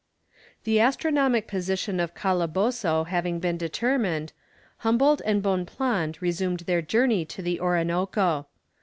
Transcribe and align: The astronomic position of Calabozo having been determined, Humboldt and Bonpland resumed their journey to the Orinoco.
The 0.63 0.79
astronomic 0.79 1.47
position 1.47 1.99
of 1.99 2.15
Calabozo 2.15 3.03
having 3.03 3.39
been 3.39 3.55
determined, 3.55 4.33
Humboldt 4.77 5.21
and 5.25 5.43
Bonpland 5.43 6.19
resumed 6.21 6.61
their 6.61 6.81
journey 6.81 7.23
to 7.25 7.43
the 7.43 7.59
Orinoco. 7.59 8.47